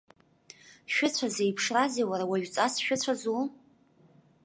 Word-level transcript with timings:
Шәыцәа 0.93 1.27
зеиԥшрази 1.35 2.07
уара, 2.09 2.25
уаҩҵас 2.29 2.73
шәыцәазу? 2.85 3.41